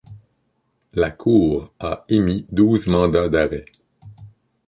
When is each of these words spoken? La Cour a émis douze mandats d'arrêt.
La 0.93 1.11
Cour 1.11 1.71
a 1.79 2.05
émis 2.09 2.47
douze 2.49 2.87
mandats 2.87 3.29
d'arrêt. 3.29 3.65